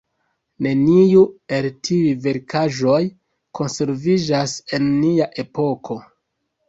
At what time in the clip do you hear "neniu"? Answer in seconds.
0.67-1.25